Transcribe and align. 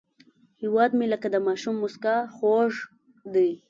هیواد 0.61 0.91
مې 0.97 1.05
لکه 1.13 1.27
د 1.31 1.35
ماشوم 1.47 1.75
موسکا 1.81 2.15
خوږ 2.35 2.73
دی 3.33 3.51